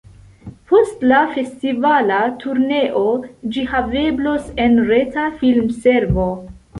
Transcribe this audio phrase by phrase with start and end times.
[0.69, 3.01] Post la festivala turneo
[3.57, 6.27] ĝi haveblos en reta filmservo.